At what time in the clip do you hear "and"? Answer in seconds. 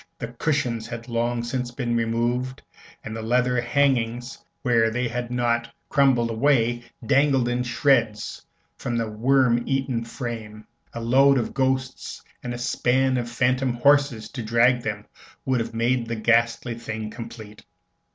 3.03-3.15, 12.41-12.51